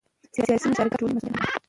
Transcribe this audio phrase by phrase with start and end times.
[0.33, 1.49] سیاسي مشارکت د ټولنې مسؤلیت هم دی